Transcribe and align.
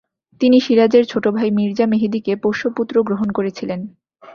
তিনি 0.41 0.57
সিরাজের 0.59 1.03
ছোটভাই 1.05 1.49
মির্জা 1.51 1.85
মেহেদীকে 1.85 2.33
পোষ্যপুত্র 2.35 2.95
গ্রহণ 3.03 3.29
করেছিলেন। 3.31 3.79